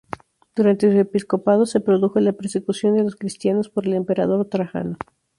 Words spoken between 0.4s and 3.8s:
Durante su episcopado, se produjo la persecución de los cristianos